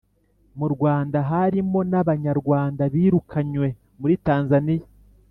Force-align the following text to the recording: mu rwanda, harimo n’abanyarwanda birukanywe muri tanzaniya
mu 0.57 0.67
rwanda, 0.73 1.17
harimo 1.31 1.79
n’abanyarwanda 1.91 2.83
birukanywe 2.93 3.67
muri 3.99 4.13
tanzaniya 4.27 4.87